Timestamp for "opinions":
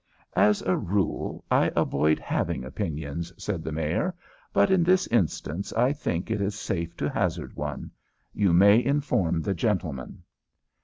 2.65-3.31